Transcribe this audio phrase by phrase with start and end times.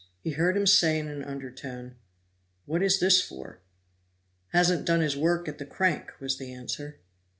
[0.23, 1.93] He heard him say in an undertone:
[2.65, 3.59] "What is this for?"
[4.47, 7.01] "Hasn't done his work at the crank," was the answer.